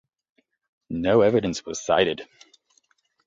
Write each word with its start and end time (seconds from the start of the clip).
No 0.89 1.21
evidence 1.21 1.63
was 1.63 1.79
cited. 1.85 2.27